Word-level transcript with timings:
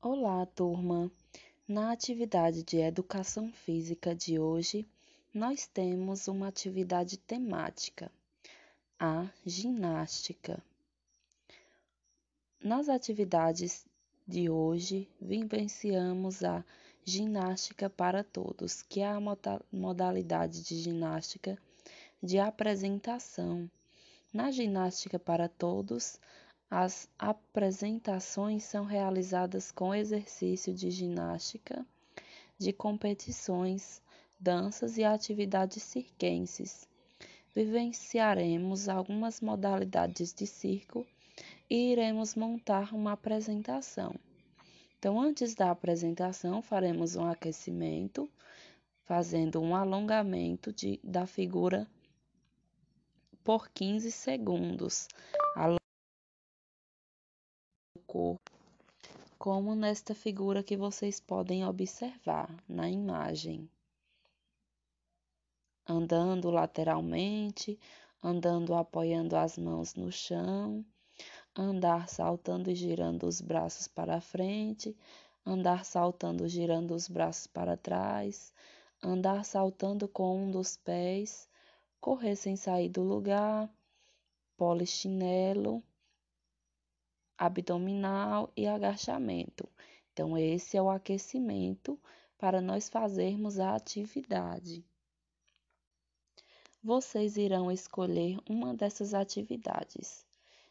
Olá, 0.00 0.46
turma! 0.46 1.10
Na 1.66 1.90
atividade 1.90 2.62
de 2.62 2.76
educação 2.76 3.50
física 3.50 4.14
de 4.14 4.38
hoje, 4.38 4.86
nós 5.34 5.66
temos 5.66 6.28
uma 6.28 6.46
atividade 6.46 7.16
temática, 7.16 8.08
a 8.96 9.28
ginástica. 9.44 10.62
Nas 12.62 12.88
atividades 12.88 13.88
de 14.24 14.48
hoje, 14.48 15.10
vivenciamos 15.20 16.44
a 16.44 16.64
ginástica 17.04 17.90
para 17.90 18.22
todos, 18.22 18.82
que 18.82 19.00
é 19.00 19.08
a 19.08 19.18
modalidade 19.72 20.62
de 20.62 20.76
ginástica 20.76 21.58
de 22.22 22.38
apresentação. 22.38 23.68
Na 24.32 24.52
ginástica 24.52 25.18
para 25.18 25.48
todos, 25.48 26.20
as 26.70 27.08
apresentações 27.18 28.64
são 28.64 28.84
realizadas 28.84 29.70
com 29.70 29.94
exercício 29.94 30.74
de 30.74 30.90
ginástica, 30.90 31.86
de 32.58 32.72
competições, 32.72 34.02
danças 34.38 34.98
e 34.98 35.04
atividades 35.04 35.82
circenses. 35.82 36.86
Vivenciaremos 37.54 38.88
algumas 38.88 39.40
modalidades 39.40 40.34
de 40.34 40.46
circo 40.46 41.06
e 41.70 41.92
iremos 41.92 42.34
montar 42.34 42.94
uma 42.94 43.12
apresentação. 43.12 44.14
Então, 44.98 45.18
antes 45.18 45.54
da 45.54 45.70
apresentação, 45.70 46.60
faremos 46.60 47.16
um 47.16 47.24
aquecimento, 47.24 48.28
fazendo 49.04 49.60
um 49.60 49.74
alongamento 49.74 50.72
de, 50.72 51.00
da 51.02 51.24
figura 51.24 51.86
por 53.42 53.70
15 53.70 54.10
segundos 54.10 55.08
corpo, 58.06 58.40
como 59.38 59.74
nesta 59.74 60.14
figura 60.14 60.62
que 60.62 60.76
vocês 60.76 61.20
podem 61.20 61.64
observar 61.64 62.48
na 62.68 62.88
imagem. 62.88 63.70
Andando 65.86 66.50
lateralmente, 66.50 67.78
andando 68.22 68.74
apoiando 68.74 69.36
as 69.36 69.56
mãos 69.56 69.94
no 69.94 70.10
chão, 70.10 70.84
andar 71.54 72.08
saltando 72.08 72.70
e 72.70 72.74
girando 72.74 73.26
os 73.26 73.40
braços 73.40 73.86
para 73.86 74.20
frente, 74.20 74.96
andar 75.44 75.84
saltando 75.84 76.48
girando 76.48 76.94
os 76.94 77.08
braços 77.08 77.46
para 77.46 77.76
trás, 77.76 78.52
andar 79.02 79.44
saltando 79.44 80.08
com 80.08 80.44
um 80.44 80.50
dos 80.50 80.76
pés, 80.76 81.48
correr 82.00 82.36
sem 82.36 82.56
sair 82.56 82.88
do 82.88 83.02
lugar, 83.02 83.70
polichinelo, 84.56 85.82
abdominal 87.38 88.52
e 88.56 88.66
agachamento. 88.66 89.68
Então, 90.12 90.36
esse 90.36 90.76
é 90.76 90.82
o 90.82 90.90
aquecimento 90.90 91.96
para 92.36 92.60
nós 92.60 92.88
fazermos 92.88 93.60
a 93.60 93.76
atividade. 93.76 94.84
Vocês 96.82 97.36
irão 97.36 97.70
escolher 97.70 98.38
uma 98.48 98.74
dessas 98.74 99.14
atividades. 99.14 100.26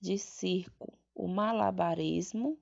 De 0.00 0.18
circo, 0.18 0.92
o 1.14 1.28
malabarismo, 1.28 2.58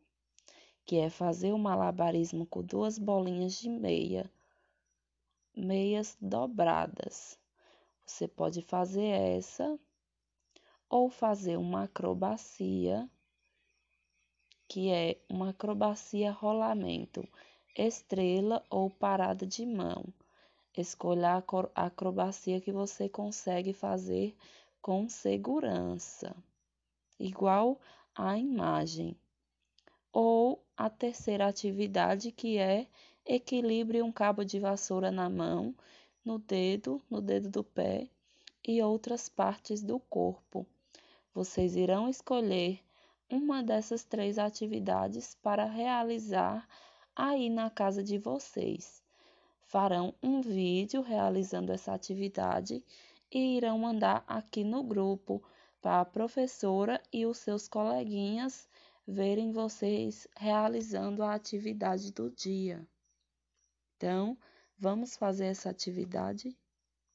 que 0.85 0.97
é 0.97 1.11
fazer 1.11 1.53
o 1.53 1.59
malabarismo 1.59 2.47
com 2.47 2.63
duas 2.63 2.99
bolinhas 2.99 3.55
de 3.55 3.69
meia, 3.69 4.31
meias 5.55 6.17
dobradas. 6.21 7.39
Você 8.05 8.29
pode 8.29 8.63
fazer 8.63 9.07
essa 9.07 9.79
ou 10.89 11.11
fazer 11.11 11.57
uma 11.57 11.85
acrobacia 11.85 13.11
que 14.69 14.91
é 14.91 15.17
uma 15.29 15.51
acrobacia 15.51 16.31
rolamento, 16.33 17.27
estrela 17.77 18.63
ou 18.71 18.91
parada 18.91 19.47
de 19.47 19.65
mão. 19.65 20.05
Escolha 20.77 21.43
a 21.75 21.87
acrobacia 21.87 22.61
que 22.61 22.73
você 22.73 23.09
consegue 23.09 23.73
fazer 23.73 24.37
com 24.83 25.09
segurança, 25.09 26.37
igual 27.19 27.81
à 28.15 28.39
imagem. 28.39 29.17
Ou 30.13 30.63
a 30.77 30.91
terceira 30.91 31.47
atividade 31.47 32.31
que 32.31 32.59
é 32.59 32.87
equilibre 33.25 34.03
um 34.03 34.13
cabo 34.13 34.45
de 34.45 34.61
vassoura 34.61 35.11
na 35.11 35.29
mão, 35.29 35.75
no 36.25 36.39
dedo, 36.39 37.03
no 37.11 37.21
dedo 37.21 37.49
do 37.49 37.65
pé 37.65 38.09
e 38.67 38.83
outras 38.83 39.29
partes 39.29 39.83
do 39.83 39.99
corpo. 39.99 40.67
Vocês 41.35 41.77
irão 41.77 42.09
escolher 42.09 42.81
uma 43.31 43.63
dessas 43.63 44.05
três 44.05 44.39
atividades 44.39 45.37
para 45.43 45.65
realizar 45.65 46.67
aí 47.15 47.51
na 47.51 47.69
casa 47.69 48.03
de 48.03 48.19
vocês. 48.19 49.03
Farão 49.63 50.15
um 50.23 50.41
vídeo 50.41 51.03
realizando 51.03 51.73
essa 51.73 51.93
atividade 51.93 52.85
e 53.31 53.57
irão 53.57 53.79
mandar 53.79 54.25
aqui 54.27 54.63
no 54.63 54.83
grupo 54.83 55.43
para 55.83 56.01
a 56.01 56.05
professora 56.05 57.03
e 57.13 57.27
os 57.27 57.39
seus 57.39 57.69
coleguinhas 57.69 58.69
verem 59.07 59.53
vocês 59.53 60.27
realizando 60.37 61.23
a 61.23 61.35
atividade 61.35 62.13
do 62.13 62.31
dia. 62.31 62.87
Então, 63.97 64.37
vamos 64.79 65.17
fazer 65.17 65.47
essa 65.47 65.71
atividade? 65.71 66.57